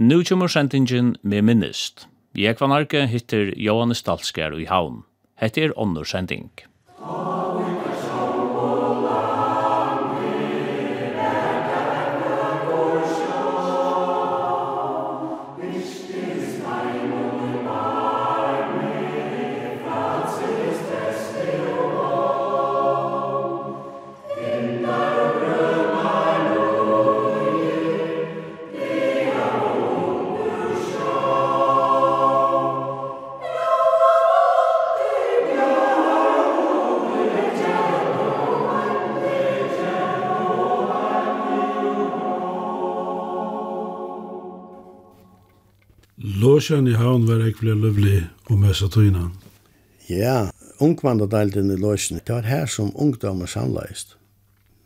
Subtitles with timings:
[0.00, 2.06] Nu kommer sendingen med minnest.
[2.32, 5.02] Jeg var narki hittir Johannes Dalskjær i havn.
[5.36, 6.46] Hette er onnur sending.
[46.60, 48.18] Lorsjøen i havn var jeg ble løvlig
[48.52, 49.30] og mest av tøyene.
[50.10, 50.50] Ja,
[50.84, 54.12] ungvandredelten i Lorsjøen, det var her som ungdommer samleist.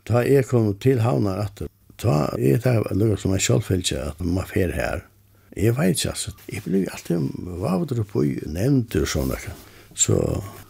[0.07, 1.67] Da jeg kom til havna etter,
[1.99, 5.03] da er det noe som jeg selv følte at man fer her.
[5.51, 6.31] Jeg vet ikke, altså.
[6.47, 7.27] Jeg ble alltid
[7.65, 9.57] vavdre på i nevnter og sånne.
[9.91, 10.21] Så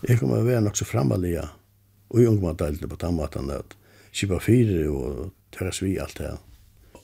[0.10, 1.46] jeg kommer å være nok så fremalige
[2.10, 3.78] og i ungvandredelten på den at
[4.10, 6.34] kjipa fire og tørres vi alt det.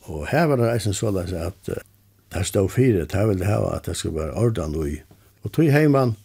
[0.10, 1.70] Og her var det eisen så at
[2.34, 5.00] Det stod fire, det ville ha at det skulle være ordan og i.
[5.44, 6.16] Og tog heimann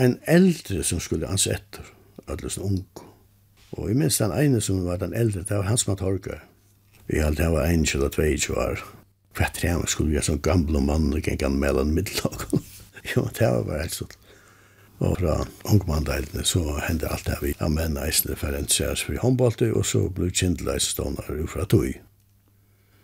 [0.00, 1.84] en eldre som skulle ansetter,
[2.28, 2.86] ødels ung.
[3.72, 6.40] Og i minst den ene som var den eldre, det var hans matorga.
[7.06, 8.82] Vi hadde det var en kjell og tvei år.
[9.36, 12.44] Hva tre han skulle vi ha sånn gamle mann og gikk han mellom middelag.
[13.14, 14.18] jo, det var bare helt sånn.
[15.02, 19.72] Og fra ungmanndeilene så hendte alt det vi anmenn eisene for en seas for håndbolte,
[19.74, 21.88] og så ble kjindleis stående fra tog.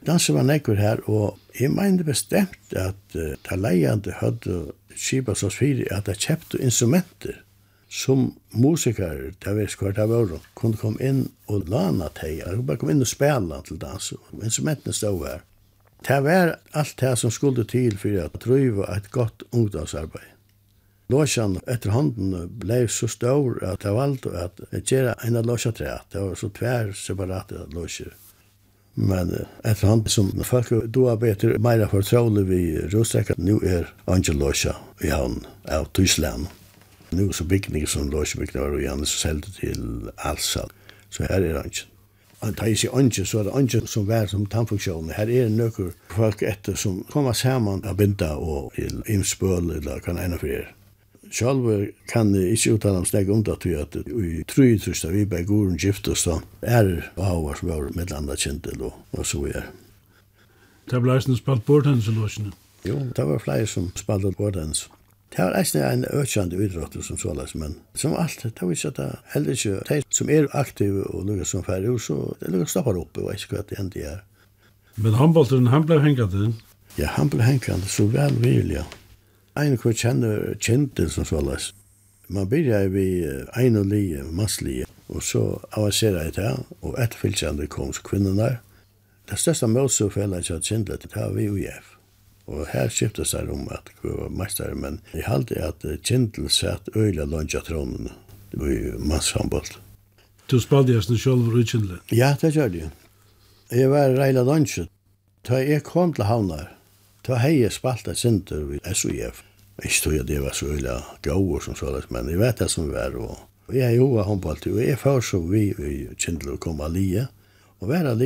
[0.07, 5.51] Dansen var nekkur her, og jeg mener bestemt at uh, ta leiande hadde skipa som
[5.51, 7.43] fyrir at jeg kjepte instrumenter
[7.91, 12.81] som musikere, det var skvar det var, kunne komme inn og lana teg, jeg bare
[12.81, 15.45] komme inn og spela til dans, og instrumentene stod her.
[16.05, 20.35] Det var alt det som skulle til for at driva et godt ungdomsarbeid.
[21.09, 25.73] Låsjan etter hånden ble så stor at jeg valgte at jeg gjør en av låsja
[25.73, 28.13] det var så tvær separate låsjer.
[29.01, 29.31] Men
[29.63, 35.45] etter han som folk då arbeider meira fortrolig vi rostrekka, nu er Angelosja i havn
[35.71, 36.47] av Tyskland.
[37.11, 40.67] Nu så bygninger som Losjebygninger var og gjerne så selte til Alsa.
[41.11, 41.87] Så her er Angel.
[42.41, 45.15] Og da jeg sier så er det Angel som vær som tannfunksjonen.
[45.15, 50.19] Her er nøkker folk etter som kommer sammen av binda og til imspøl eller kan
[50.19, 50.75] enn for er.
[51.31, 51.67] Sjálv
[52.09, 55.45] kan jeg ikke uttale om snakk om det, at i tru trus da vi bare
[55.49, 59.43] går og gift oss da, er avvar som var med landa kjentel og, og så
[59.51, 59.67] er.
[60.89, 62.55] Det ble eisen spalt bordhens i låsene?
[62.87, 64.87] Jo, det var flere som spalt bordhens.
[65.35, 68.93] Det var eisen en økjande idrott som så såles, men som alt, det var ikke
[68.95, 72.73] at det heller ikke, de som er aktive og lukker som færre, så det lukker
[72.73, 74.23] stoppar oppe og ikke hva det hendte er.
[74.97, 76.57] Men handbollen, han ble hengat inn?
[76.97, 78.87] Ja, han ble hengat så vel vil, Ja
[79.59, 81.73] en kvar kjenner kjente som såles.
[82.29, 83.25] Man byrja vi
[83.57, 88.59] ein og lige, masslige, og så avansera jeg til, og etterfylkjande kom kvinnerna.
[89.29, 91.81] Det største målsofella jeg kjente det har vi og jeg.
[92.47, 96.89] Og her skiftes det om at vi var mestere, men jeg halte at kjente satt
[96.97, 98.11] øyla lunja tronen.
[98.53, 98.93] i
[99.51, 99.81] var.
[100.51, 101.99] Du spalte jeg sin sjølv og kjente?
[102.13, 102.91] Ja, det gjør det.
[103.71, 104.87] Jeg var reila lunja.
[105.49, 106.73] Da jeg kom til havnar,
[107.27, 108.81] da hei jeg spalte et sinter ved
[109.79, 112.89] Ikke tog jeg det var så øyla gauer som såles, men jeg vet det som
[112.91, 113.15] var.
[113.15, 116.81] Og jeg er jo av håndballt, og jeg får så vi i Kindle og kom
[116.83, 117.29] av lie.
[117.79, 118.23] Og hver av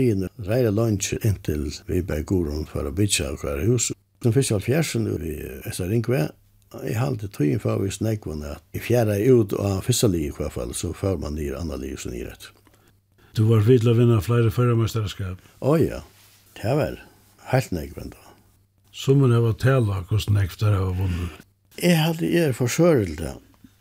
[0.48, 3.90] reire lunch inntil vi bare går om for å bytja av hver hus.
[4.24, 5.34] Den første av fjersen i
[5.68, 6.30] Esa Ringve,
[6.80, 10.54] jeg halte tøyen for vi snakvane at i fjerde ut av første li i hvert
[10.54, 12.32] fall, så får man nyr andre li som nyr
[13.36, 15.36] Du var vidla vinna flere førermesterskap.
[15.60, 16.00] Å oh, ja,
[16.56, 17.00] det var
[17.52, 18.21] helt nekvendt.
[18.92, 21.38] Som er av tala hvordan nektar har vunnet.
[21.80, 23.38] Jeg hadde er forsørelse.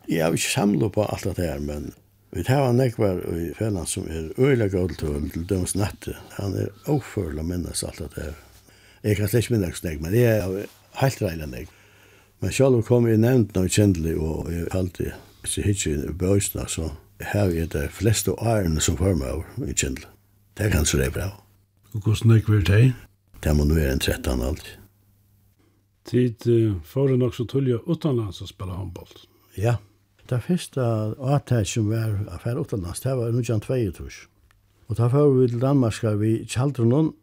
[0.08, 1.92] Jeg har ikke samlet på alt det her, men
[2.32, 6.16] vi tar han nekvar i fennan som er øyla gåldtøven til til døms natte.
[6.38, 8.40] Han er oførlig å minnes alt det her.
[9.04, 10.72] Jeg kan slett ikke minnes nek, men jeg er
[11.04, 11.68] helt reila nek.
[12.40, 15.12] Men selv kom jeg nevnt noe kjendelig, og jeg har halte
[15.44, 16.94] ikke hitje i bøysna, så
[17.34, 20.08] har jeg det fleste årene som får meg over i kjendelig.
[20.56, 21.32] Det er kanskje det er bra.
[21.92, 22.86] Og hvordan nek var det?
[23.44, 24.81] Det må nå være en trettan alltid.
[26.12, 29.14] Tid uh, får nok så tullja utanlands å spille håndboll.
[29.56, 29.78] Ja.
[30.28, 30.84] Det første
[31.20, 34.28] avtatt som var affær utanlands, det var 1922.
[34.92, 37.14] Og da får vi til Danmark vi kjaldrunnen,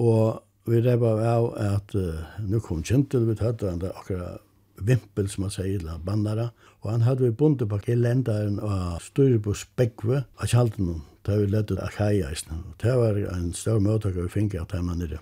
[0.00, 4.40] og vi reba av at uh, nu kom kjentil, vi tatt han akkurat
[4.80, 6.48] vimpel som man sier, la bandara,
[6.82, 11.38] og han hadde vi bundet bak i lendaren og styrir på spekve av kjaldrunnen, da
[11.40, 12.64] vi lette akajaisen.
[12.72, 15.20] Og det var en stor møtak vi finket av dem nere.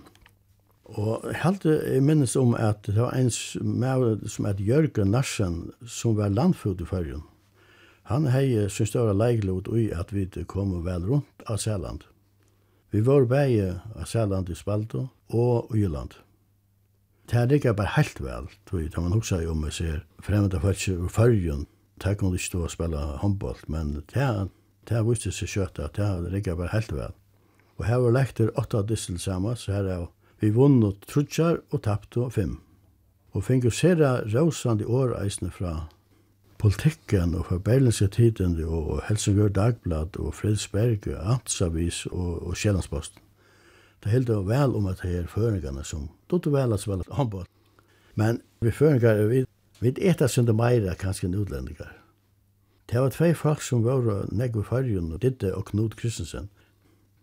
[0.93, 6.29] Og helt jeg minnes om at det var en som et Jørgen Narsen som var
[6.29, 7.23] landfød i førjen.
[8.11, 12.03] Han hei sin større leiklod i at vi kom vel rundt av Sæland.
[12.91, 16.13] Vi var bæge av Sæland i Spalto og i Jylland.
[17.31, 20.01] Det er ikke bare helt vel, tror jeg, da man også jo om jeg ser
[20.21, 21.65] fremmede folk ur førjen.
[22.03, 24.21] Det kunne ikke stå og spille håndbolt, men det
[24.91, 27.15] her viste seg kjøtt at det her ligger bare helt vel.
[27.79, 30.09] Og her var lekter åtta dissel sammen, så her er jo
[30.43, 32.57] Vi vunnu trutjar og tapptu fem.
[33.31, 35.85] Og fengu sera rausandi år åreisene fra
[36.59, 43.21] politikken og fra Berlinske tiden og Helsingør Dagblad og Fredsberg og Antsavis og, og Kjellandsposten.
[44.03, 47.47] Det held det vel om at det er føringene som dotter vel at spiller handball.
[48.15, 49.45] Men vi føringar er vi
[49.79, 51.87] vi etter sinde meira kanskje enn utlendinger.
[52.91, 56.51] Det var tvei folk som var negg fargen og ditte og Knut Kristensen–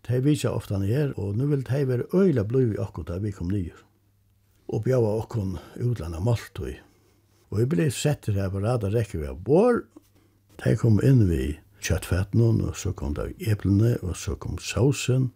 [0.07, 3.19] De vitja ofta han her, og nu vil de være øyla blod i okkur da
[3.21, 3.77] vi kom nyer.
[4.67, 6.79] Og bjava okkur utlanda maltøy.
[7.51, 9.83] Og vi ble sett her på rada rekke vi av bor.
[10.63, 15.31] De kom inn vi kjøttfettene, og så kom det eplene, og så kom sausen.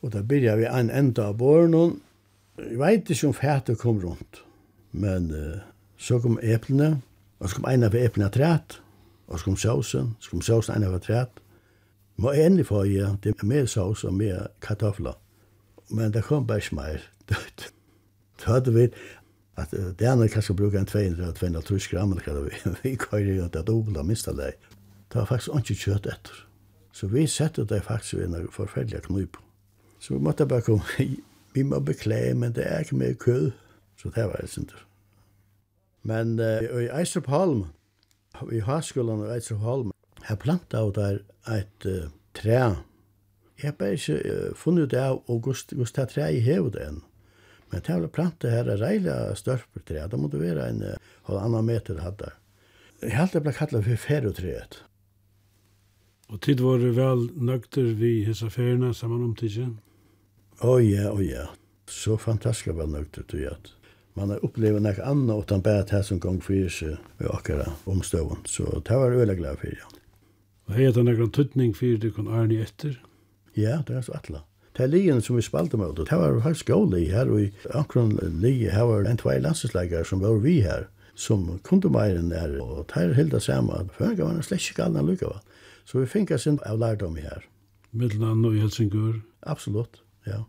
[0.00, 2.00] Og da byrja vi ein enda av båren.
[2.60, 4.42] Jeg veit ikke om fettet kom rundt,
[4.92, 5.60] men uh,
[6.00, 6.98] så kom eplene,
[7.40, 8.80] og så kom en av eplene træt,
[9.28, 11.40] og så kom sausen, så kom sausen en av træt,
[12.20, 13.14] Må jeg endelig få ja.
[13.24, 15.16] det er mer saus og mer kartofler.
[15.88, 17.00] Men det kom bare smær.
[18.38, 18.88] Så hadde vi
[19.56, 22.50] at det andre kanskje bruker en 200-200 gram, eller hva vi,
[22.82, 24.52] vi kører jo til minst av det.
[25.12, 26.44] Det var faktisk ikke kjøtt etter.
[26.92, 29.36] Så vi sette det faktisk i en forferdelig knyp.
[30.00, 30.82] Så vi måtte bare komme,
[31.54, 33.50] vi må beklage, men det er ikke mer kød.
[33.96, 34.86] Så det var det sinter.
[36.02, 37.64] Men uh, i Eistrup Holm,
[38.52, 39.92] i Haskolan og Eistrup Holm,
[40.30, 42.76] her planta ut der ett uh, træ.
[43.60, 47.02] Jeg har bare ikke uh, funnet ut av og gust, det træ i hevet enn.
[47.70, 50.06] Men det har planta her er reile størper træ.
[50.10, 50.94] Det måtte være en uh,
[51.28, 52.36] halvannan meter hatt der.
[53.02, 54.82] Jeg har alltid ble kallet for ferotreet.
[56.30, 59.78] Og tid var det vel nøkter vi hessa ferierna saman om tidsen?
[60.60, 61.48] Å oh, ja, å oh, ja.
[61.90, 63.72] Så fantastisk vel nøkter til at
[64.18, 68.42] man har opplevd noe annet utan bare det som gång fyrir seg ved akkurat omstående.
[68.46, 69.90] Så det var jeg veldig glad for, ja.
[70.70, 72.92] Og hei det nekran tuttning fyrir det kon Arne etter?
[73.58, 74.44] Ja, det er så atla.
[74.78, 78.22] Det er lijen som vi spalte med, det var her skåli her, og i akkurat
[78.38, 80.86] lije her var en tvei landsleikar som var vi her,
[81.18, 84.84] som kunde meiren er, og det er hilda samme, at føringa var en slett ikke
[84.84, 85.42] galna lukka var.
[85.90, 87.42] Så vi finka sin av lærdom her.
[87.90, 89.18] Middelan og Helsingør?
[89.42, 90.44] Absolutt, ja.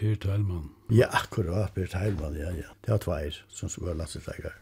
[0.00, 0.70] Per Teilmann?
[0.88, 2.72] Ja, akkurat, Per Teilmann, ja, ja.
[2.80, 4.56] Det var tveir som var landsleikar.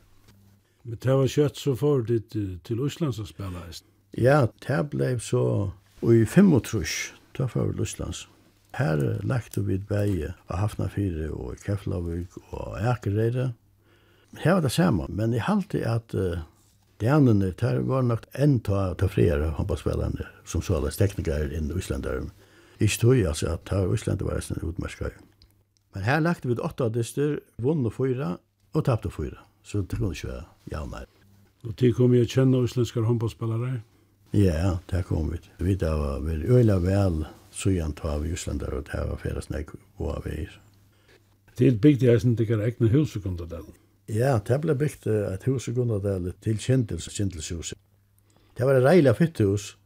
[0.83, 2.35] Men det var kjøtt så for ditt
[2.67, 3.87] til Oslands å spela eist?
[4.15, 5.73] Ja, det ble så
[6.03, 8.29] i 35, da var vi Luslands.
[8.75, 13.53] Her lagte vi et bæge av Hafnafire og Keflavik og Akereire.
[14.39, 16.43] Her var det samme, men jeg halte at uh,
[17.01, 21.79] de andre der var nok enn ta, ta flere håndballspillerne som såles teknikere inn i
[21.79, 22.31] Islanderen.
[22.79, 25.15] Ikke tog jeg altså at ta Øslandere var en utmerskere.
[25.95, 28.37] Men her lagte vi et åtta dyster, vunn fyra,
[28.75, 29.43] og tappte fyra.
[29.63, 31.07] Så det kunne ikke være jævnere.
[31.65, 33.81] Og til kom jeg kjenne islandske håndballspillere?
[34.35, 35.39] Ja, det kom vi.
[35.59, 37.21] Vi da var vel øyla vel,
[37.55, 40.57] så igjen tar vi Jøslander, og det var fyrir snakk og av veier.
[41.55, 43.71] Til bygde jeg sin tikkar egna hus i Gundadalen.
[44.11, 47.79] Ja, det ble bygd et hus i Gundadalen til Kjentels, Kjentelshuset.
[48.59, 49.77] Det var et reila fitt hus.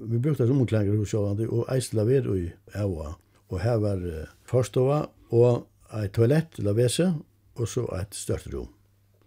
[0.00, 2.48] Vi brukte et omklanger hus og eist laver i
[2.80, 3.12] Ewa.
[3.52, 5.02] Og her var uh, forstova
[5.36, 5.68] og
[6.00, 7.12] et toalett, lavese,
[7.60, 8.72] og så et størt rom.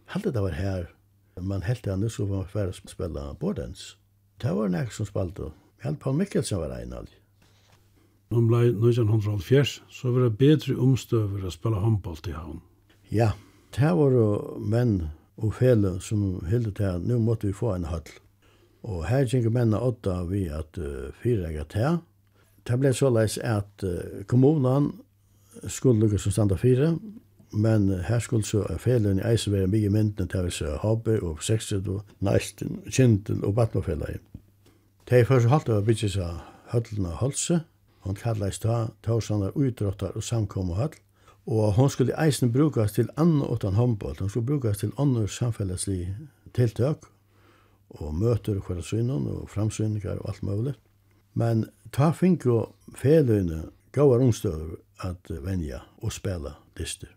[0.10, 0.90] Halte det var her.
[1.38, 4.01] Man helt han nu så var man færre spela bordens.
[4.42, 5.52] Det var nek som spalte.
[5.84, 7.10] Helt Paul Mikkelsen var ein alg.
[8.32, 12.62] Om blei 1904, så var det bedre omstøver å spille håndball til havn.
[13.12, 13.34] Ja,
[13.76, 14.16] det var
[14.58, 18.08] menn og fele som hilde til at nå måtte vi få en høll.
[18.88, 21.76] Og her kjenker mennene åtta vi at uh, fyra eget.
[22.66, 24.94] Det ble såleis at uh, kommunen
[25.68, 26.96] skulle lukke som standa fire,
[27.52, 31.44] men her skulle så felen i eisen være mye myndene til å se Habe og
[31.44, 34.22] 60 og Neisten, Kintel og Batmafellet.
[35.10, 36.40] Det er først halte å bygget seg
[36.72, 37.62] høllene Holse.
[38.06, 40.96] Hun kallet i stad Tausander utråttar og samkommer høll.
[41.46, 44.16] Og hun skulle eisen brukes til annen åttan håndboll.
[44.20, 46.16] Hun skulle brukes til andre samfelleslige
[46.56, 47.10] tiltak
[47.90, 50.74] og møter og hverandre synen og framsyninger og alt mulig.
[51.34, 57.12] Men ta fink og feløyne gavar omstøver at venja og spela dyster.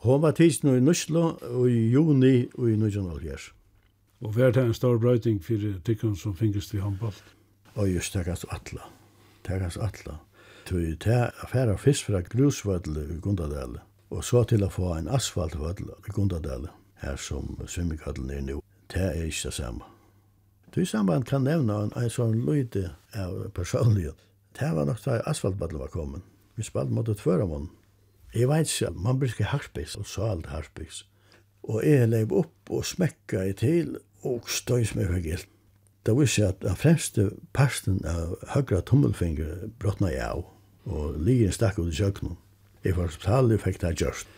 [0.00, 1.32] Hon var tidsen i Nuslo
[1.66, 3.50] i juni i 1990.
[4.22, 7.24] Og hva er det en stor brøyting for tikkene som finnes til håndballt?
[7.74, 8.86] Og just det er atla.
[9.46, 10.20] Det er atla.
[10.66, 15.90] Tøy det affæra fisk fra grusvødel i Gundadale, og så til å få en asfaltvødel
[15.90, 16.70] i Gundadale,
[17.02, 18.60] her som svimmikallen er nå.
[18.92, 19.88] Det er ikke det samme.
[20.74, 24.22] Tøy samband kan nevna en, en sånn løyde av personlighet.
[24.54, 26.22] Det var nok da asfaltvødl var kommet.
[26.54, 27.72] Vi spalte mot et føremånd
[28.34, 31.06] Jeg vet ikke, man bruker harspiks og salt harspiks.
[31.62, 35.48] Og jeg leip opp og smekka i til og støys meg for gilt.
[36.06, 40.44] Det var jeg at den fremste parsten av høyre tommelfinger brottna jeg av,
[40.88, 42.38] og ligen stakk ut i kjøkkenen.
[42.84, 44.28] Jeg var hospital, jeg fikk det gjørst.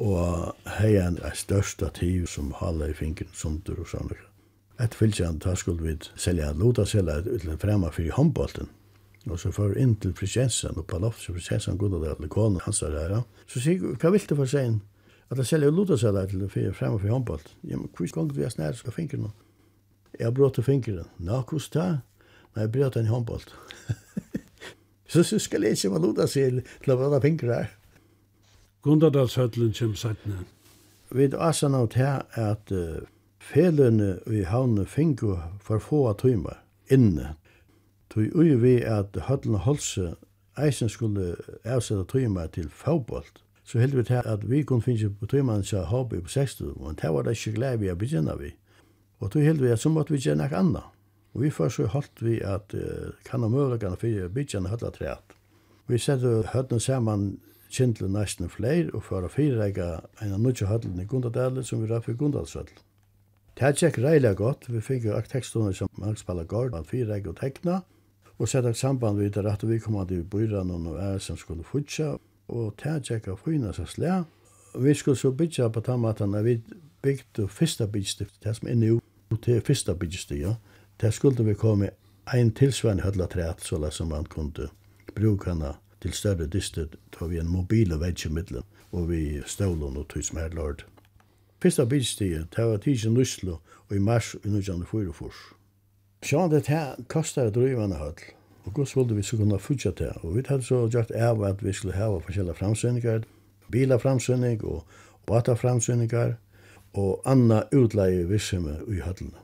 [0.00, 4.16] Og hei en er størsta tiv som hala i fingeren, sundur og sånne.
[4.80, 8.70] Et fylkjent, da skulle vi selja en lotaselja ut fremme for i håndbolten.
[9.30, 12.60] Og så får inn til prinsessan, og på loft, så prinsessan går der til konen
[12.64, 13.22] hans der her.
[13.46, 14.80] Så sier jeg, hva vil du for seg
[15.30, 17.54] At jeg selger luta seg der til å fyre frem og fyre håndbolt.
[17.64, 19.32] Ja, men hvor gong du er snær, skal finke noe?
[20.18, 21.06] Jeg har brått til fingrene.
[21.18, 21.86] Nå, hvordan da?
[22.52, 23.54] Nei, jeg brått en håndbolt.
[25.12, 27.70] så, så skal jeg ikke være luta seg til å brått fingrene her.
[28.84, 30.44] Gundadalshøtlen kommer sættene.
[31.12, 33.00] Vi er også nå til at uh,
[33.40, 36.60] felene i havnet finko for få av tøymer
[36.92, 37.36] inne
[38.12, 40.10] Tui ui vi at Høllene Holse
[40.60, 41.30] eisen skulle
[41.64, 45.86] avsette tøymer til fagbolt, så heldig vi til at vi kunne finnes på tøymerne til
[45.88, 48.50] hobby på 60, men det var det ikke glede vi å begynne vi.
[49.20, 50.90] Og tøy heldig vi at så måtte vi gjøre noe annet.
[51.32, 54.74] Og vi først så holdt vi at uh, kan og mølagene for å begynne en
[54.74, 55.32] høyla treat.
[55.88, 57.38] Vi sette høyden sammen
[57.72, 61.88] kjentlig nesten fleir og for å fyrreika en av nødja høyden i Gundadalen som vi
[61.88, 62.84] raff i Gundalsødlen.
[63.56, 64.68] Det er tjekk reilig godt.
[64.68, 67.80] Vi fikk jo arkitektstående som Max Palagård, han fyrreik og tekna,
[68.42, 72.16] og sette samband vid det at vi kom at byrån og er som skulle futsa,
[72.48, 74.22] og tætjekka fyrna seg slæ.
[74.82, 76.56] Vi skulle så bytja på tammatan at vi
[77.02, 79.00] bygde fyrsta byggstift, det som er nu,
[79.42, 80.54] til fyrsta byggstift, ja.
[81.00, 81.90] Det skulle vi komme
[82.34, 84.68] ein tilsvarende hødla træt, så som man kunne
[85.14, 89.96] bruke henne til større dyster, tar vi en mobil og vetsje middelen, og vi stålen
[89.96, 90.86] og tog smerlord.
[91.62, 93.56] Fyrsta byggstift, det var tidsen Nuslo,
[93.88, 95.61] og i mars i 1944.
[96.22, 98.20] Sjån det her kostar drivane høll.
[98.64, 100.12] Og gos skulle vi så kunne futja til.
[100.22, 103.24] Og vi hadde så gjort av at vi skulle hava forskjellige framsynningar,
[103.72, 104.84] bila framsynning og
[105.26, 106.36] bata framsynningar,
[106.94, 109.42] og anna utleie vissime i høllene.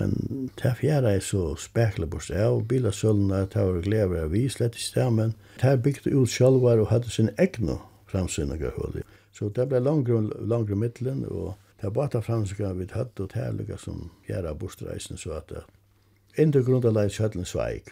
[0.00, 4.74] Men det fjerde er så spekla bort av, bilasølene, det var glever av vi, slett
[4.74, 5.34] i stemmen.
[5.62, 7.78] Det bygde ut sjølvar og hadde sin egne
[8.10, 9.02] framsynninger høll.
[9.34, 13.34] Så det ble langre og langre middelen, og det var bare framsynninger vi hadde, og
[13.34, 15.66] det er lykka som gjerne bortreisen, så at det
[16.38, 17.88] Enda grunderleis kjøtlen sveik.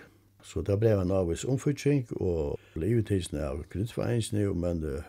[0.46, 5.00] Så det ble en avvis omfutting, og livetidsen av kreditforeningsene, men uh,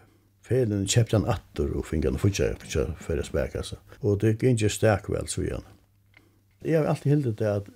[0.41, 2.65] felen kjøpte han atter og finner han fortsatt
[3.03, 3.98] for å speke seg.
[4.01, 5.67] Og det gikk ikke sterk vel, så igjen.
[6.65, 7.70] Jeg har alltid hildet det at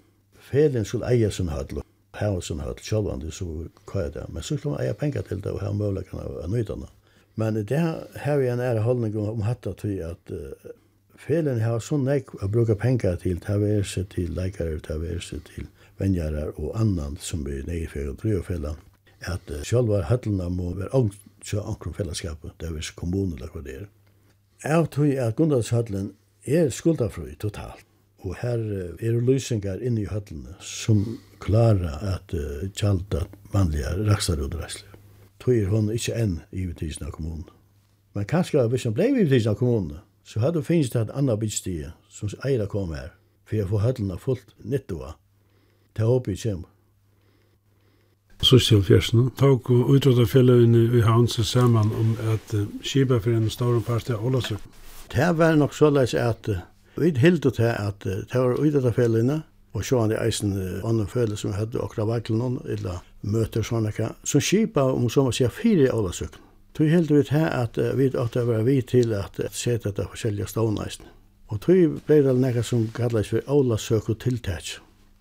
[0.49, 3.45] felen skulle eie sin høtl, og hava sin høtl, sjølvande, så
[3.85, 4.25] hva er det.
[4.33, 6.89] Men så skulle man eie penger til det, og hava mulighetene av nøytene.
[7.37, 7.85] Men det
[8.25, 10.73] har vi en ære holdning om hatt at vi at uh,
[11.21, 15.67] Felen har så nek å bruke penger til taverse, til leikare, taverse, til
[16.01, 18.79] venjarar og annan som vi nekk for å drive felen,
[19.29, 23.61] at uh, sjálva høllene må være ångsja ankrum fellesskapet, det er viss kommunen eller hva
[23.67, 23.85] det er.
[24.65, 26.11] Jeg tror at Gundalshøllen
[26.49, 27.85] er skuldafrøy totalt,
[28.25, 31.05] og her uh, er løsningar inne i høllene som
[31.43, 33.19] klara at uh, at
[33.53, 34.89] vanlige raksar og dreisler.
[35.41, 37.45] Tror hun ikke enn i vitisen av kommunen.
[38.17, 41.15] Men kanskje hvis hun ble i vitisen av kommunen, Så hadde det finnes det et
[41.17, 43.09] annet bygdstige som eier kom her,
[43.45, 45.15] for jeg får høtlene fullt nyttoa.
[45.97, 46.69] Det håper jeg kommer.
[48.41, 53.49] Sosial til fjersen, tog og utrådde i Hansen sammen om at uh, Kiba for en
[53.49, 54.59] stor part av Ålasøk.
[55.13, 56.57] Det var nok så såleis at uh,
[56.97, 59.41] vi hilde til at uh, det var utrådde fjellene,
[59.73, 64.41] og så han i eisen andre følge som hadde akkurat vakkelen, eller møter sånne, som
[64.41, 66.50] Kiba om som å si fire i Ålasøkken.
[66.73, 70.47] Tui held vi til at vi åtte vera være vi til at sette ta forskjellige
[70.53, 71.09] ståneisen.
[71.51, 74.77] Og tui blei det nekka som kalles for ålasøk og tiltak.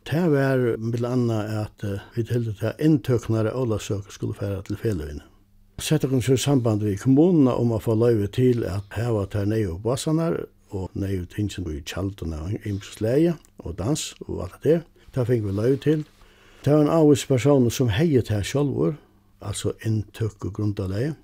[0.06, 5.26] Det var med anna at vi til at inntøknere ålasøk skulle færa til feløyene.
[5.80, 9.66] Sette oss i samband við kommunene om å få løyve til at heva tar ned
[9.72, 10.36] og bassanar
[10.70, 14.80] og ned tingene i kjaldene og imsleie og dans og alt det.
[15.14, 16.04] Det fikk vi løyve til.
[16.64, 18.94] Det var en avvis person som heiet her sjolvor,
[19.40, 21.16] altså inntøk og grunnleie.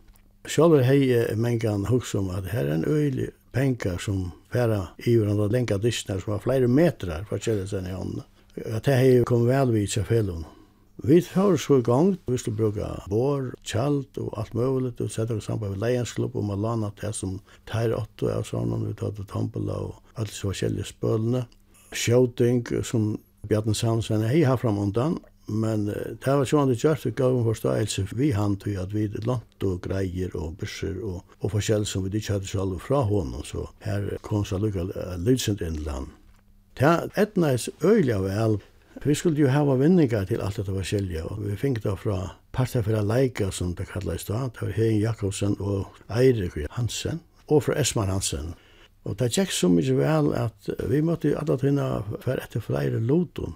[0.46, 5.48] Sjálfur hei mengan hugsa om at her er en øylig penka som færa i hverandre
[5.50, 8.22] lenga dysner som var flere metrar for kjellet kjelletsen i hånden.
[8.64, 10.46] At det hei kom vel vid seg fellon.
[11.04, 15.36] Vi tar så i gang, vi skulle bruka bor, kjalt og alt mulig, og sette
[15.36, 17.36] oss sammen med leiensklubb om å lana det som
[17.68, 21.44] tar åtto av sånn, vi tar til Tampela og alt så kjellige spølene.
[21.92, 27.12] Sjåting som Bjarten Sandsen hei har fram undan, Men det var sånn det kjørt, vi
[27.14, 31.52] gav en forståelse vi han til at vi langt og greier og busser og, og
[31.54, 34.88] forskjell som vi ikke hadde selv fra hånden så her kom så lukka
[35.22, 36.10] lydsent inn land.
[36.76, 38.58] Det er etna er øyelig av vel
[39.04, 42.82] Vi skulle jo hava vinningar til alt dette forskjellige, og vi fikk det fra parter
[42.82, 47.66] fra Leika, som det kallet i da, det var Hegen Jakobsen og Eirik Hansen, og
[47.66, 48.54] fra Esmar Hansen.
[49.04, 51.90] Og det gikk så mye vel at vi måtte jo alle tøyna
[52.24, 53.52] for etter flere lotum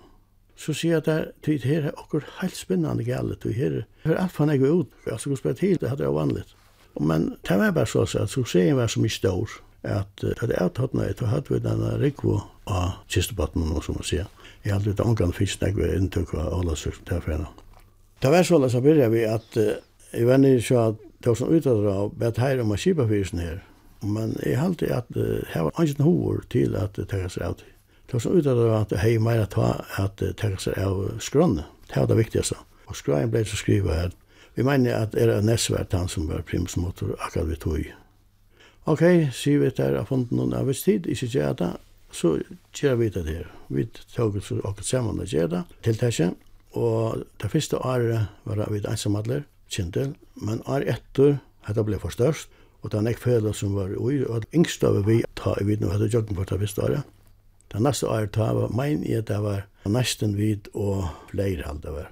[0.60, 4.34] så sier jeg at det her er okkur heilt spinnande gale, det her er alt
[4.36, 6.54] for nek ut, altså hvor spett til, det hadde jeg vanligt.
[7.00, 11.06] Men det var bare så at suksessen var så mye stor, at det hadde avtattna
[11.08, 14.28] et, og hadde vi denne rikvo av kistebotten, som man sier.
[14.64, 17.48] Jeg hadde litt omgang fisk nek ved inntøk av alle Ålandsrykten til fjerne.
[18.20, 19.56] Det var så at så begynte vi at
[20.12, 23.08] jeg var nere så at det var sånn utadra av bedt her om å kipa
[23.08, 23.62] fysen her,
[24.04, 25.08] men jeg halte at
[25.54, 27.72] her var ikke hovor til at det takk seg av til.
[28.10, 31.62] Det var så ut at det hei meira ta at tenka seg av skrønne.
[31.86, 32.56] Det var det viktigaste.
[32.90, 34.16] Og skrønne ble så skriva her.
[34.58, 37.84] Vi mener at er det nesvært han som var primusmotor akkurat vi tog.
[38.90, 41.68] Ok, sier vi der har funnet noen arbeidstid, ikke gjør det,
[42.10, 42.32] så
[42.74, 43.46] gjør vi det her.
[43.70, 43.86] Vi
[44.16, 46.32] tog oss akkurat sammen og gjør det, til tiltakje.
[46.74, 51.38] Og det første året var vi ensamadler, kjentel, men året etter,
[51.68, 52.50] dette ble for størst,
[52.82, 55.92] og det var nekk fela som var ui, og yngst av vi, ta i vidno,
[55.94, 57.16] hette jokken for det første året.
[57.72, 61.82] Det neste året ta var mein i at det var nesten vid og flere halv
[61.82, 62.10] det var.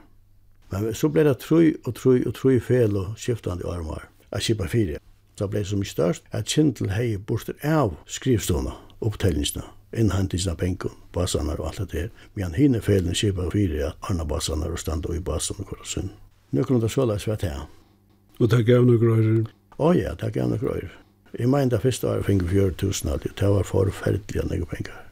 [0.70, 4.08] Men så ble det tru og tru og tru fel og skiftande armar.
[4.32, 5.00] Jeg kippa fire.
[5.38, 10.58] Så ble det så mye størst at Kintel hei borster av skrivstående opptellingsene innhentelsen av
[10.60, 12.08] penken, basanar og alt det der.
[12.34, 16.10] Men hinne felen kippa fyrir at Arna basanar og standa i basan og kvar sunn.
[16.52, 17.66] Nå kunne det såleis her.
[18.38, 19.44] Og takk av noen grøyre?
[19.78, 20.92] Å ja, takk av noen grøyre.
[21.38, 25.07] Jeg mener det første året fikk vi 4000 alt, det var forferdelig av noen penger.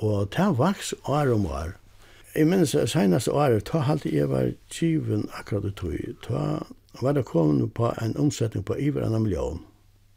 [0.00, 1.76] Og det vaks år om år.
[2.34, 5.98] Jeg minns seneste året, ta halte jeg var tjiven akkurat i tog.
[6.24, 6.42] Ta
[7.00, 9.60] var det kommet på en omsetning på iver enn en million.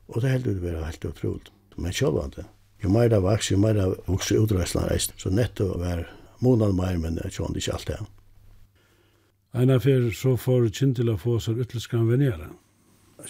[0.08, 1.54] Og det heldt ut å være helt utrolig.
[1.76, 2.46] Men sjálf var det.
[2.84, 5.14] Jo mer det vaks, jo mer det vaks i utreisland reist.
[5.18, 6.06] Så netto var
[6.44, 8.00] månad mer, men jeg kjønne ikke alt det.
[9.54, 12.50] En affær så får Kjentila få seg ytterligere venjere.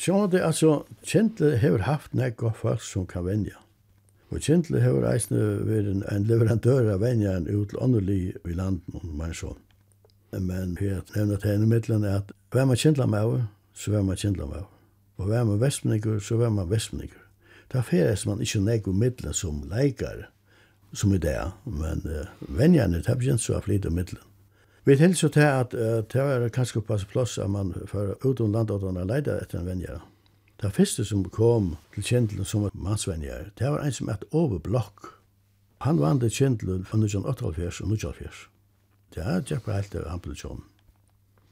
[0.08, 3.60] Ja, det altså, Kintil har haft nek godt folk som kan venja.
[4.34, 9.12] Og Kindle har eisne vært en leverandør av venjaren ut til åndelig i landen, om
[9.19, 9.52] man så.
[10.34, 13.43] Men her nevner til henne middelen er at hver man Kindle med,
[13.78, 14.63] så hver man Kindle med.
[15.22, 17.19] Og hver man vestmennikker, så hver man vestmennikker.
[17.74, 20.30] Da feres man ikke nek om middelen som leikar,
[20.93, 22.26] som i det, men uh,
[22.58, 24.22] venjaren er tabbjent så av flit om middelen.
[24.86, 28.82] Vi hilser til at uh, det var kanskje på plass at man for utom landet
[28.82, 30.12] og leida etter en venjaren.
[30.63, 35.10] Det første som kom til kjentelen som var mannsvenjer, det var en som et overblokk.
[35.84, 38.45] Han vann til kjentelen fra 1988 og 1988.
[39.15, 40.63] Det er ikke bare helt av ampulasjonen.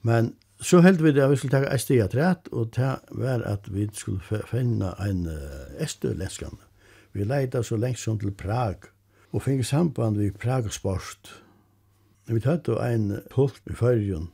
[0.08, 0.32] Men
[0.64, 3.68] så held vi det at vi skulle ta et sted rett, og det var at
[3.74, 5.28] vi skulle finne en
[5.84, 6.64] estølenskene.
[7.12, 8.88] Vi leita så lengst som til Prag,
[9.36, 11.36] og fikk samband vi Prag Sport.
[12.32, 14.32] Vi tatt en pult i Førjen,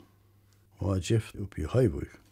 [0.77, 2.26] og var gift oppe i Høyvøk.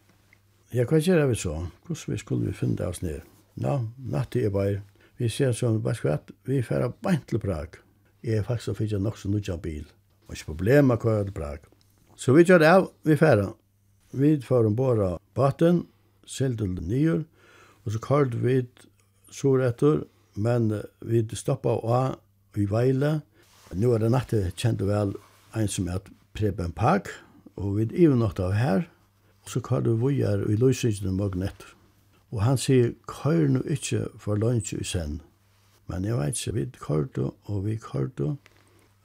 [0.74, 1.54] Ja, hva gjør vi så?
[1.86, 3.22] Hvordan vi skulle vi finne oss ned?
[3.62, 4.80] Ja, natt i bare.
[5.16, 7.78] Vi ser sånn, hva skal vi fære beint til Prag.
[8.26, 9.84] Jeg er faktisk å finne nok som nødja bil.
[10.26, 11.68] Og ikke problem med hva til Prag.
[12.18, 13.46] Så vi gjør det av, vi fære.
[14.16, 15.84] Vi får ombord av baten,
[16.26, 17.22] selv til nyer,
[17.84, 18.58] og så kallte vi
[19.30, 20.02] sår etter,
[20.34, 20.72] men
[21.06, 23.20] vi stoppa av i Veile.
[23.70, 25.14] Nå er det natt, jeg kjente vel
[25.54, 26.02] en som er
[26.34, 27.12] Preben Park,
[27.54, 28.88] og vi er i natt av her,
[29.48, 31.72] så kallar vi er i løsningen morgen etter.
[32.34, 35.20] Og han sier, kør nå ikke for lunsje i sen.
[35.86, 38.34] Men jeg vet ikke, vi kørte og vi kørte.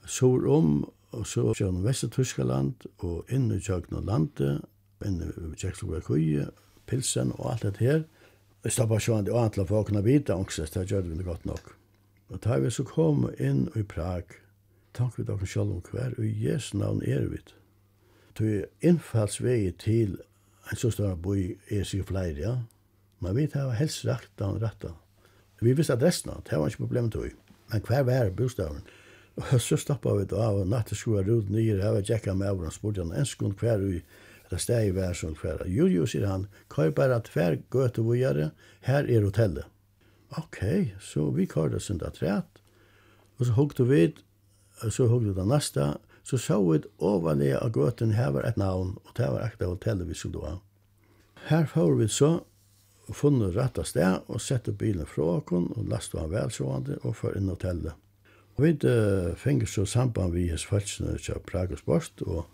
[0.06, 4.64] Så om, og så gjennom Vest-Tyskaland og inn i Tjøkna landet,
[5.06, 6.48] inn i Tjekkoslovakia,
[6.86, 8.02] Pilsen og alt det her.
[8.64, 11.46] Jeg stoppet sånn, og antla for å kunne vite, og det gjør vi det godt
[11.46, 11.72] nok.
[12.32, 14.38] Og da vi så kom inn i Prag,
[14.94, 17.40] tank vi dere selv om hver, og i Jesu navn er vi.
[18.38, 20.16] Det er innfallsvei til
[20.72, 22.56] en så stor boi er sig flere, ja.
[23.20, 24.88] Men vi tar helst rakt og rett.
[25.60, 27.34] Vi visste adressen, det var ikke problemet til.
[27.70, 28.82] Men hver var bostaven?
[29.36, 32.50] Og så stoppet vi da og natt skulle jeg rute nye, jeg var tjekka med
[32.50, 34.00] over, og spurte han, en skund hver ui,
[34.50, 35.62] det steg i hver sekund hver.
[35.68, 38.50] jo, sier han, kar bare tver gøte vi gjøre,
[38.88, 39.64] her er hotellet.
[40.36, 42.60] Ok, så vi kar det sin atræt,
[43.38, 44.14] og så hukte vi,
[44.82, 48.46] og så hukte vi det neste, så så vi ovan i av gøten her var
[48.46, 50.56] et navn, og det var ekte hotellet vi skulle ha.
[51.48, 52.30] Her får vi så
[53.10, 57.36] funnet rett av sted, og sette bilen fra åkken, og lastet han velsående, og for
[57.36, 57.98] inn hotellet.
[58.56, 62.44] Og vi uh, finner så samband vi hos følelsene til Prag Bort, Sport, og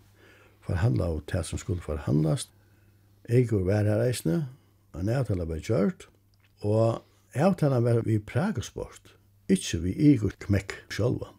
[0.64, 2.48] forhandla og det som skulle forhandlas.
[3.28, 4.46] Jeg går vær her reisende,
[4.96, 6.08] en avtale var kjørt,
[6.64, 7.02] og
[7.34, 9.16] avtalen var vi Prag Bort,
[9.48, 11.37] ikke vi Igor Kmekk sjølvan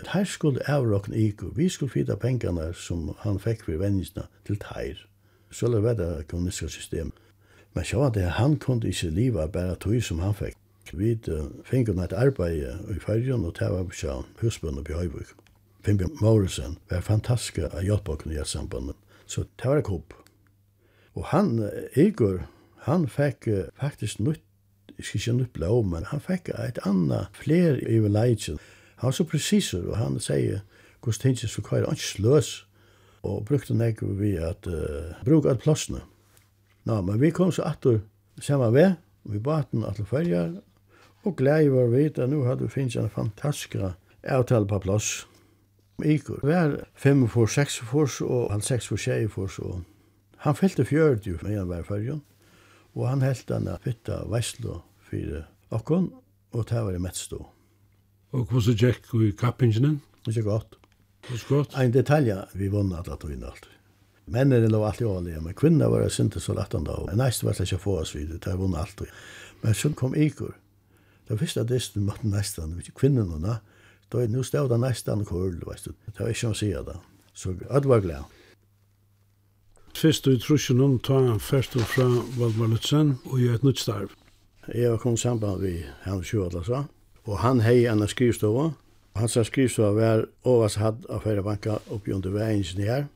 [0.00, 4.58] at her skulle avrokken iku, vi skulle fita pengene som han fikk for vennisna til
[4.60, 5.06] teir.
[5.50, 7.12] Så det var det kommunistiska system.
[7.74, 10.56] Men så var det han kunde ikke liva bare tog som han fikk.
[10.92, 12.62] Vi uh, fikk et arbeid
[12.94, 15.34] i fyrjen og det var på husbund på i Høyvuk.
[15.84, 18.96] Fimbi Morrison var fantastisk av hjelpåkken i sambandet.
[19.26, 20.14] Så det var kopp.
[21.14, 22.46] Og han, Igor,
[22.86, 24.42] han fikk uh, faktisk nytt,
[24.98, 28.58] jeg skal ikke nytt blå, men han fikk et annet fler i leitjen.
[28.96, 30.62] Han var så precisur, og han sier
[31.04, 32.52] hvordan tingene skulle kjøre han sløs,
[33.26, 36.00] og brukte nek vi at uh, bruke alle plassene.
[36.86, 38.00] Nå, men vi kom så atter
[38.40, 38.94] sammen ved,
[39.26, 40.52] vi baten alle følger,
[41.26, 43.74] og glede var vi at nå hadde vi finnes en fantastisk
[44.22, 45.26] avtale på plass.
[46.04, 49.82] Iker var fem for seks for, og han seks for 6 for, og
[50.44, 52.22] han fyllte 40 med en hver følgen,
[52.94, 56.12] og han helt denne fitta veislo for okkon,
[56.52, 57.55] og det var i mettstå.
[58.32, 60.00] Og hvordan så gikk i kappingene?
[60.24, 60.76] Det Ikke godt.
[61.28, 61.76] Det Ikke godt?
[61.78, 63.68] En detalj, vi vunnet at det var alt.
[64.26, 66.96] Mennene lå alltid ålige, men kvinner var syntes så lett enda.
[67.06, 69.06] Men næste var det ikke få oss videre, det var vunnet alltid.
[69.62, 70.54] Men så kom Igor.
[71.28, 73.58] Det første disten måtte næsten, kvinnerne da,
[74.12, 75.92] da er nå stod det næsten kål, vet du.
[76.06, 76.98] Det var ikke å si det.
[77.34, 78.24] Så jeg var glad.
[79.96, 82.04] Først i trusjen om ta han først og fra
[82.36, 84.10] Valdmar Lutzen og gjør et nytt starv.
[84.74, 86.84] Jeg kom sammen med han Sjøvald, altså.
[87.26, 88.70] Og han hei en skrivstova.
[89.18, 93.08] Hans skrivstova var ovas hatt av færre Banka oppi under veien her.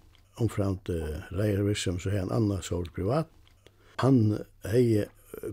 [0.43, 3.29] Omframt uh, Reirevirksam så hei en annan sol privat.
[4.03, 5.05] Han hei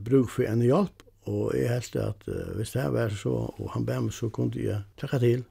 [0.01, 3.85] bruk for en hjelp, og jeg helst at uh, hvis det var så, og han
[3.85, 5.45] bæm, så kunne jeg takka til.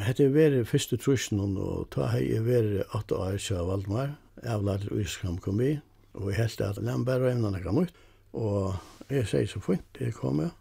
[0.00, 5.36] Hette veri fyrste trusjen, og ta hei veri 8 år av Valdemar, avladet og iskram
[5.38, 5.76] kom i,
[6.14, 7.94] og jeg helst at han bæra evna nekka nytt,
[8.32, 8.74] og
[9.12, 10.54] jeg sier så fint, det kom jeg,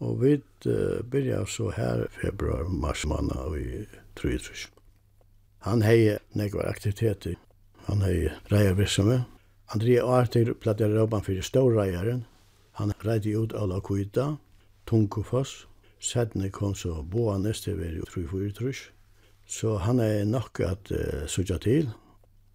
[0.00, 0.34] Og vi
[0.66, 3.84] uh, byrja så her februar, mars manna i
[4.18, 4.68] Trøytrys.
[5.64, 7.38] Han hei nekvar aktiviteter.
[7.86, 9.24] Han hei reier virksomhet.
[9.72, 12.24] Andrea Artig plattar råban fyrir stórreieren.
[12.72, 14.36] Han reiti ut ala kuita,
[14.84, 15.66] Tunkofoss.
[15.98, 18.90] Sedne kom så Boanes til veri Trøytrys.
[19.46, 21.88] Så han er nok at uh, sutja til.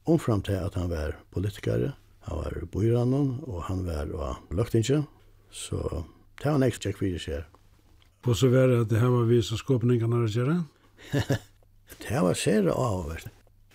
[0.06, 1.94] Omfram til at han var politikare.
[2.28, 5.04] Han var boiranon og han var uh, løgtingje.
[5.50, 6.04] Så
[6.40, 7.44] Det var nekst jeg fyrir seg.
[8.28, 10.56] Og så var det at det her var vi som skåpningarna å gjøre?
[12.06, 13.28] det var sér avvært.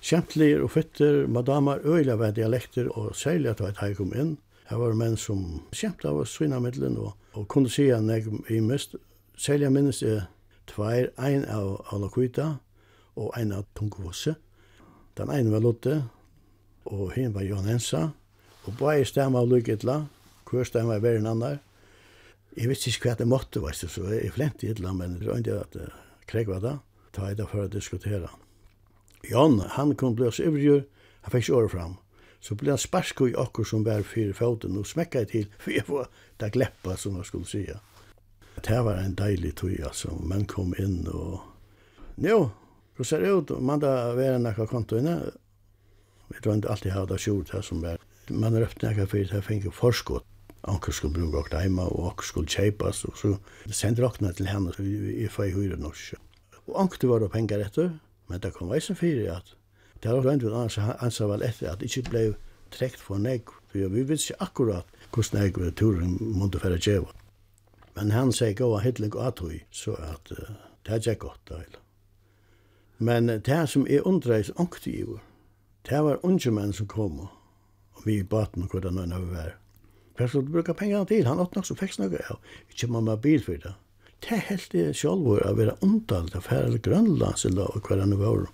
[0.04, 4.34] Kjentlir og fytter, madamar, øyla var dialekter, og særlig at det var kom inn.
[4.68, 8.32] Her var menn som kjent av oss svina middelen, og, og kunne si at jeg
[8.52, 8.96] i mest,
[9.36, 10.26] særlig minnes jeg
[10.68, 12.58] tveir, ein av Alakuita,
[13.16, 14.34] og ein av Tungovosse.
[15.16, 16.02] Den ene var Lotte,
[16.84, 18.08] og henne var Johan Hensa,
[18.64, 20.02] og bare stemmer av Lugitla,
[20.48, 21.60] hver stemmer var en annar.
[22.54, 25.26] Jeg visste ikke hva det måtte, veist du, så jeg flent i et men det
[25.26, 25.94] var ikke at uh,
[26.30, 26.74] Craig var da,
[27.12, 28.28] ta i det for å diskutere.
[29.26, 30.84] Jan, han kom blås øvrige,
[31.24, 31.96] han fikk ikke året fram.
[32.44, 35.74] Så ble han sparsk i akkur som var fyra foten, og smekka jeg til, for
[35.74, 37.80] jeg var det gleppa, som jeg skulle sige.
[38.62, 41.40] Det var en deilig tøy, altså, menn kom inn og...
[42.22, 42.52] Jo,
[42.96, 45.32] så ser det ut, man da var en akkurat konto inne.
[46.30, 47.98] jeg tror ikke alltid jeg hadde skjort her som var,
[48.30, 50.24] man røpte nekka fyrir, jeg fikk forskott
[50.68, 54.72] Anker skulle bruke och hemma og anker skulle köpas og så sände rakna til henne
[54.72, 56.14] så vi är i høyre norsk.
[56.66, 57.90] Og anker var det penger etter,
[58.28, 59.56] men det kom väsen för at
[60.02, 62.34] det var ändå annars ansåg vel etter at det inte blev
[62.70, 67.14] träckt för nej for vi vet ikke akkurat hvordan snägg vi turen måtte för att.
[67.94, 70.54] Men han säger gå hitlig och atoj så at uh,
[70.86, 71.54] det er ikke godt, da.
[72.98, 75.20] Men det som er undreis undrar i år,
[75.90, 79.50] Det var unge menn som kom og vi i baten og hvordan han vi var
[80.14, 81.26] Hva skal du bruke pengene til?
[81.26, 82.36] Han åtte nok så fikk snakka ja,
[82.70, 83.74] Ikke man med bil for det.
[84.24, 88.46] Det helt det selv å være omtalt av færre grønlands i dag og han var.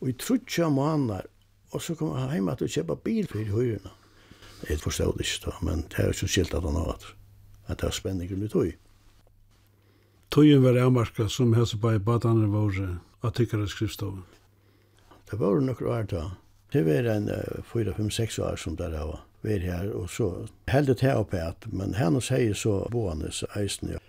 [0.00, 1.26] Og i trutja måneder,
[1.72, 3.90] og så kom han hjemme at å kjøpe bil for høyrene.
[4.68, 7.08] Jeg forstod det ikke da, men det er jo ikke skilt at han har vært.
[7.66, 8.70] At det er spenning i tog.
[10.34, 14.24] Tøyen var avmarska som helse på i badaner våre av tykkere skrivstoven.
[15.30, 16.24] Det var nok rart da.
[16.72, 17.28] Det var en
[17.72, 20.30] 4-5-6 år som der var vi her, og så
[20.68, 24.02] heldet her oppe at, men henne sier så boende eisen, ja.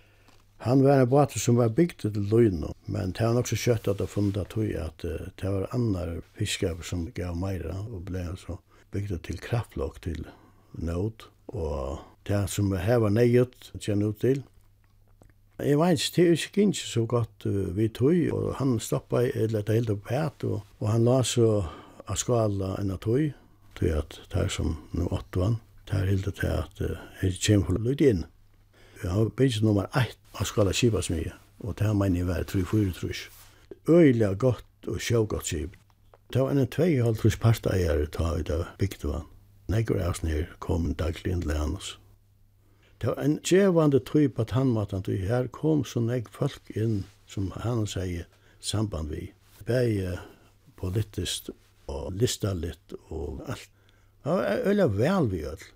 [0.64, 3.98] Han var en båt som var bygd til Løyno, men det var også kjøtt at
[4.00, 8.56] det funnet at at det var andre fiskere som gav meira, og ble så
[8.90, 10.24] bygd til kraftlokk til
[10.72, 14.42] nød, og det som her var nøyet, kjenne ut til.
[15.58, 19.30] Jeg vet ikke, det er ikke ikke så godt uh, vi tog, og han stoppet,
[19.34, 20.10] eller det helt opp
[20.44, 21.64] og, og han la så
[22.06, 23.32] av skala enn av tog,
[23.76, 26.80] tog at der som nå åtte vann, det er hildet til at
[27.22, 28.24] jeg kommer for å lytte inn.
[29.02, 32.54] Jeg har bygget nummer 1 av skala kipa smye, og det har meningen jeg vært
[32.54, 33.26] 3-4 trus.
[33.88, 35.76] Øyla godt og sjå godt kip.
[36.32, 39.28] Det var en 2,5 trus parta eier ta ut av bygget vann.
[39.70, 41.96] Nekker er snir kom daglig inn til hans.
[43.02, 47.50] Det var en djevande tryg på tannmatan, og her kom så negg folk inn, som
[47.62, 48.24] han sier,
[48.60, 49.32] samband vi.
[49.66, 50.16] Begge
[50.78, 51.50] politiskt
[51.86, 53.70] og listalit og alt.
[54.24, 55.66] Det var øyla vel vi gjør.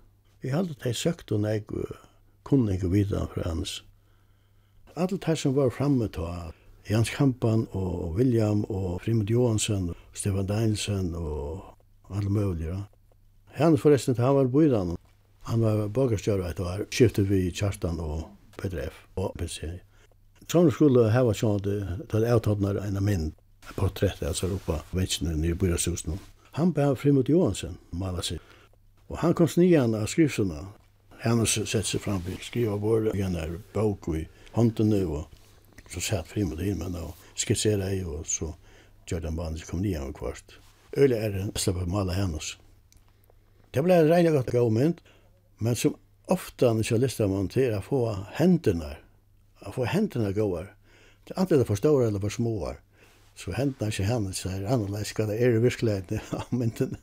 [0.41, 1.63] Vi halde at jeg søkte og jeg
[2.43, 3.83] kunne ikke vita fra hans.
[4.95, 6.51] Alle de som var framme ta,
[6.89, 11.61] Jans Kampan og William og Frimund Johansson, Stefan Danielsen og
[12.09, 12.75] alle mulige.
[13.45, 14.97] Han forresten, han var bøydan.
[15.47, 19.79] Han var bakerstjøra et år, skiftet vi Kjartan og Petref og Petref.
[20.51, 23.31] Sånn skulle hava sånn at det avtattnar en mynd
[23.75, 26.19] porträtt alltså uppe på väggen i Byrashusen.
[26.51, 28.39] Han bär Frimut Johansson, måla sig.
[29.07, 30.67] Och han kom snian av skrifterna.
[31.19, 35.25] Han har sett sig fram och skriver bort en där bok i hånden nu och
[35.93, 38.55] så satt Frimut in med och skisserade i och så
[39.07, 40.59] gjorde han bandet kom nian och kvart.
[40.91, 42.57] Öle är det av måla hennes.
[43.71, 44.97] Det blev en rejna gott gåment,
[45.57, 48.95] men som ofta när jag listar man till att få händerna,
[49.59, 50.75] att få händerna gåar.
[51.23, 52.79] Det är antingen för stora eller för småar.
[53.35, 56.99] Så hendte han ikke henne, så er annerledes hva det er i virkeligheten av myndene.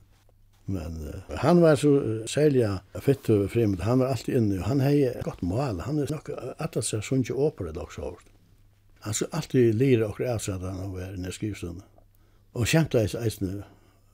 [0.69, 2.67] Men uh, han var så uh, særlig
[3.01, 6.29] fitt og fremmed, han var alltid inne, og han hei godt mål, han er nok
[6.61, 8.27] atta seg sånn ikke åpere dag så hård.
[9.07, 11.87] Han så alltid lira okkur avsatt han av hver nere skrivstunden.
[12.59, 13.63] Og kjemta eis eisne,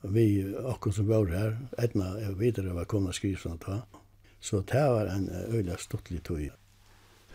[0.05, 3.79] vi okkur som var her, etna er videre var kommet skrivstunden ta.
[4.39, 6.51] Så det var en øyla stuttlig tog.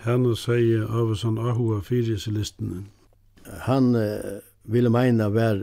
[0.05, 2.85] Hannu sier Avesan Ahua fyrisilistene.
[3.67, 5.61] Han uh, ville meina var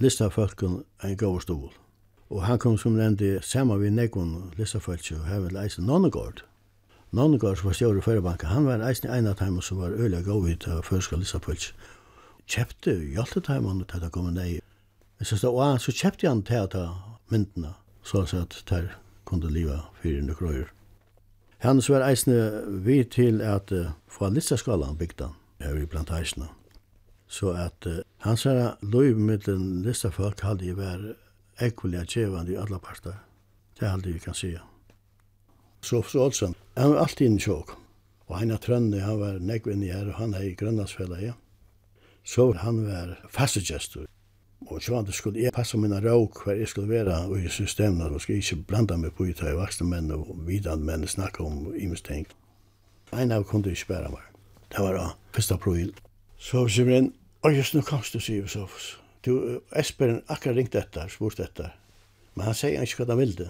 [0.00, 1.70] listafolken en god stol.
[2.30, 6.44] Og han kom som nevnte sammen med nekon listafölkju og her vil eisen Nonnegård.
[7.10, 10.46] Nonnegård som var stjåre Førebanka, han var eisen en av dem som var øyla god
[10.46, 11.74] vidt av førska listafölkju.
[12.46, 14.60] Kjepte hjalte teimen til det kom nei.
[15.18, 16.84] Jeg synes det, og så kjepte han til å ta
[17.30, 20.70] myndene, så at der kunne liva fyrir nukrøyr.
[21.60, 26.48] Hans var eisne vi til at uh, få listaskalan bygdan her i plantasjene.
[27.30, 31.14] Så at uh, hans her løyv mittlen listafolk hadde jeg ekvelig
[31.60, 33.20] ekvillig tjevande i alla parter.
[33.78, 34.60] Det halde jeg kan sija.
[35.82, 37.76] for Olsen, han var alltid inn i sjåk.
[38.26, 41.32] Og han er trønne, han var nekvinn i her, og han er i Grønlandsfella, ja.
[42.24, 44.06] Så han var fastegestor.
[44.66, 48.20] Og så han skulle jeg passe mina råk hver jeg skulle være i systemet, og
[48.20, 52.26] skulle ikke blanda meg på i tøy vaksne menn og vidande menn snakka om imensteng.
[53.12, 54.26] Ein av kunde ikke bæra meg.
[54.70, 55.06] Det var da,
[55.38, 55.50] 1.
[55.56, 55.94] april.
[56.38, 58.66] Så kommer inn Og just nu komst du, sier vi så.
[59.24, 61.72] Du, Esperen akkurat ringt etter, spurt etter.
[62.36, 63.46] Men han sier ikke hva han ville.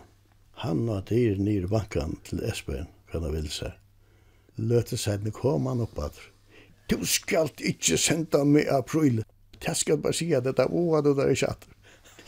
[0.63, 3.75] Han og dyr nyr bankan til Esperen, hva han ville seg.
[4.61, 6.23] Løte seg, nu kom han opp at.
[6.91, 9.25] Du skal ikke senda meg av april.
[9.61, 11.67] Jeg skal bare si at dette var du der i kjatt.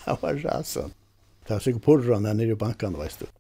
[0.05, 0.95] Han var rasan.
[1.47, 3.31] Det var sikkert porra han nere i bankan, veist du.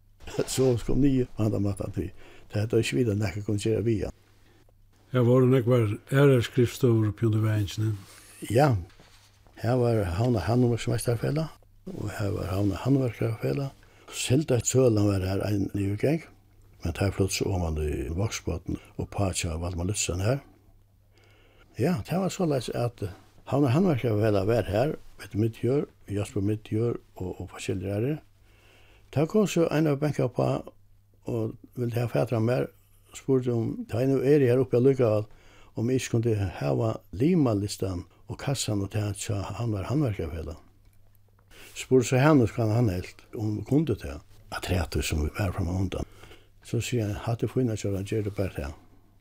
[0.47, 2.11] Så kom nye, han da matta til.
[2.53, 4.15] Det er ikke videre, nekka kunne gjøre vi han.
[5.13, 7.99] Jeg var nok var ære skriftstover på under veien.
[8.51, 8.77] Ja,
[9.61, 11.45] her var havna Hannoversmesterfella,
[11.87, 13.67] og her var havna Hannoversmesterfella.
[14.09, 16.25] Selta et sølan var her en ny gang,
[16.81, 20.41] men er flott så man i Voksbåten og Pacha og Valma Lutzen her.
[21.79, 23.05] Ja, det var så leis at
[23.53, 28.19] havna Hannoversmesterfella var her, vet Midtjør, Jasper Midtjør og, og forskjellige ære.
[29.13, 30.53] Det kom så en av benka på
[31.29, 32.73] og ville ha fætra mer,
[33.17, 35.25] spurte om, det er er her oppe allukkavel,
[35.77, 40.57] om jeg ikke kunne hava limalistan og kassan og til så han var handverkarfella.
[41.75, 44.21] Spurte så henne hva han helt, om hun kunne til
[44.53, 46.09] at rett som vi var fram og undan.
[46.65, 48.75] Så sier han, hatt jeg funnet kjøra, gjør det bare til.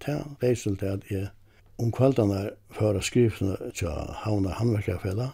[0.04, 1.30] Til reisel til at jeg
[1.82, 3.90] om kveldene fører skriftene til
[4.24, 5.32] havna handverkarfella,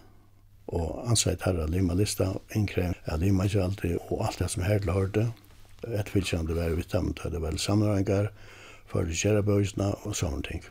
[0.67, 3.17] og ansett herra limalista, innkrev, ja,
[3.63, 5.27] alltid, og alt det som her til hørte
[5.87, 8.29] ett fylkjande var vi tamt, det var de
[8.87, 10.63] fyrir kjærabøysna og sånne ting.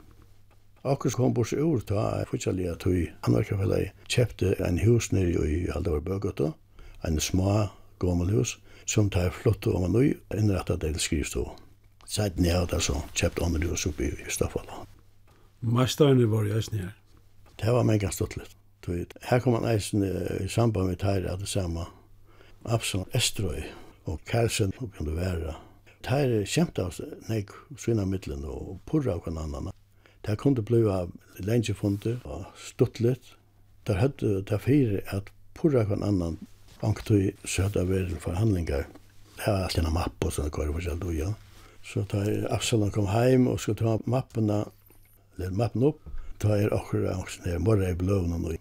[0.86, 6.04] Akkur kom bort ur ta fortsalig at vi anarkafellet kjøpte en hus nere i Haldavar
[6.06, 6.52] Bøgata,
[7.04, 7.68] en små
[8.00, 11.46] gammel hus, som tar flott om man nu innrettet til skrivstå.
[12.06, 14.84] Sett ner at så kjøpte andre hus oppe i Staffala.
[15.60, 16.94] Mesterne var jeg her.
[17.58, 18.54] Det var mega stortlet.
[18.86, 21.88] Her kom man eisen i samband med Teire at det samme.
[22.64, 23.64] Absalon Estrøy,
[24.06, 25.54] og kærsen hun kunne være.
[26.06, 29.72] Her kjemte oss nek svina middelen og purra av hver annan.
[30.26, 30.82] Det kunne bli
[31.42, 33.34] lenge fundet og stuttlet.
[33.86, 36.38] Det hadde det fire at purra og hver annan
[36.86, 38.86] angtøy søta ved forhandlingar.
[39.36, 41.32] Det var alltid en mapp og sånne kvar forskjell og ja.
[41.86, 44.64] Så da Absalon kom heim og skulle ta mappene,
[45.36, 46.00] eller mappen opp,
[46.42, 48.56] da er akkurat angst nere, morra i bløvnen og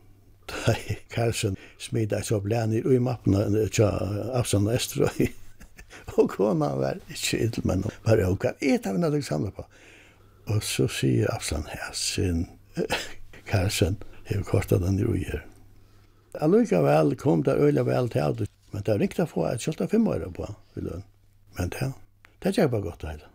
[1.10, 3.90] Karlsson smida så blänir i mappen tja
[4.34, 5.28] Absalon Estrøy.
[6.18, 9.66] og kona var ikke idel, men var jo kan eta vi nødvendig samla på.
[10.54, 12.48] Og så sier Absalon her sin
[13.50, 13.98] Karlsson,
[14.30, 15.46] hei kortet den i her.
[16.42, 19.64] Allukka vel kom det øyla vel til alt, men det er ikke å få et
[19.64, 20.98] kjølt av fem år på, vil du.
[21.58, 21.94] Men det,
[22.44, 23.22] det er bare godt heil.
[23.22, 23.32] hele.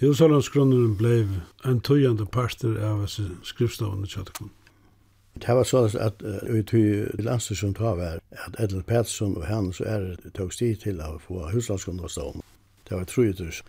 [0.00, 1.22] Hushollandsgrunnen blei
[1.64, 4.50] en tøyende parter av skrifstavene kjøttekon.
[5.40, 9.72] Det var så att ut i landstyr som tar var at Edel Pettersson og han
[9.72, 12.42] så er det tog stil til å få huslandskonversation.
[12.88, 13.62] Det var tru trus.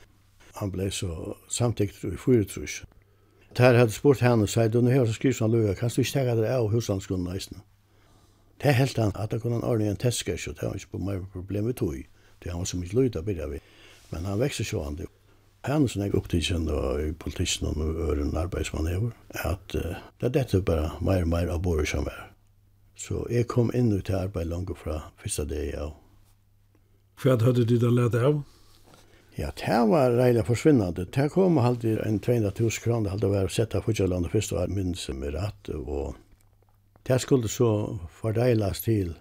[0.56, 2.84] Han blev så samtidigt i fyrtrus.
[3.58, 6.12] Där hadde spurt henne og sier, du nu har skrivit sån löga, kan du ikke
[6.12, 7.62] tega dig av huslandskonversation?
[8.62, 10.98] Det er helt han at han kunne ordne en testkurs och det var ikke på
[10.98, 11.96] mig problem vi tog.
[12.44, 13.60] Det var så mye lyd å byrja vi.
[14.10, 15.06] Men han växer så han det.
[15.68, 19.12] Hennes nek opptidsen og i politikken om øren arbeidsmann hever,
[19.44, 22.22] at uh, det er dette bare mer og mer av bor som er.
[22.96, 25.92] Så jeg kom inn ut til arbeid langt fra første dag av.
[27.20, 28.40] Hva hadde du da lært av?
[29.38, 31.06] Ja, det var reilig forsvinnende.
[31.14, 34.72] Det kom alltid en 200.000 kroner, det hadde vært sett av Fudjaland og første år
[34.74, 36.16] minnes med rett, og
[37.06, 37.70] det skulle så
[38.22, 39.14] fordeiles til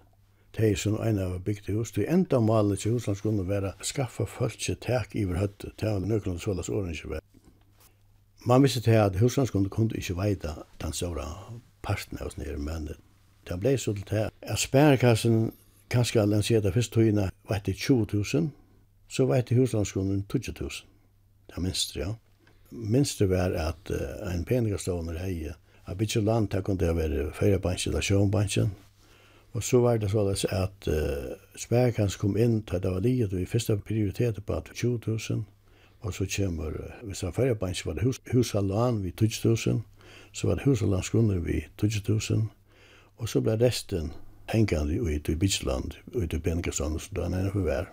[0.57, 1.93] tei som ein av bygde hus.
[1.93, 5.71] Det enda malet til husland skulle være skaffa fölkje tak iver høttu.
[5.81, 7.25] Det var nøkron sålas åren ikke vært.
[8.47, 11.27] Man visste til at husland skulle kunne ikke veida den stora
[11.83, 12.89] parten av oss nere, men
[13.49, 14.29] det ble så til det.
[14.43, 15.53] At spærkassen
[15.91, 18.51] kanskje lanserte fyrst tøyina var etter 20 000,
[19.09, 20.71] så var etter huslandsskolen 20 000.
[21.47, 22.15] Det er minst, ja.
[22.71, 25.53] Minst det var at uh, en penigastående hei,
[25.87, 28.73] at bytje land, det kunne det være feriebansjen eller sjånbansjen,
[29.57, 33.41] Og så var det sånn at uh, Sperkans kom inn til det var livet og
[33.41, 35.45] i første prioritet på 20 000.
[36.05, 39.81] Og så kommer, uh, hvis han færre så var det hus, husalan vid 20 000,
[40.33, 42.49] så var det husalansgrunner vid 20 000.
[43.17, 44.13] Og så ble resten
[44.53, 47.89] hengende ut i Bitsland, ut i Bengasand, så da han er hver.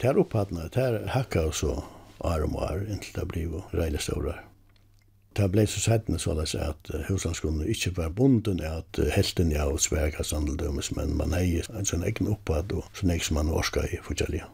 [0.00, 1.74] Det er opphattende, det er hakka og så,
[2.20, 4.49] arm og arm, inntil det blir jo reilig stårar.
[5.36, 10.58] Det ble så sættende så løs at huslandsgrunnen ikke var bunden at helten av svergasandel
[10.58, 14.00] dømes, men man heier en sånn egen oppad og sånn egen som man orska i
[14.02, 14.48] forskjellige.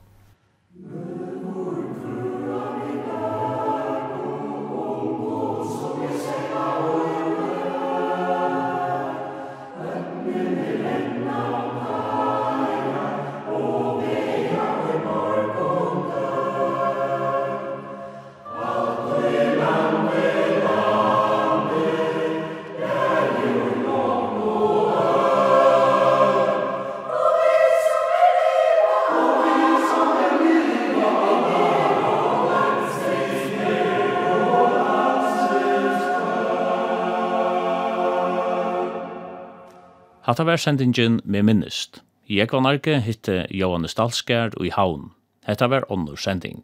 [40.37, 42.03] Hatta var sendingen med minnest.
[42.29, 45.07] Jeg var narki hitte Johannes Dalskjær og i Havn.
[45.49, 46.61] Hetta var onnur sending.